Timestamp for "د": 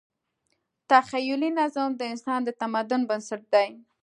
1.95-2.01, 2.43-2.49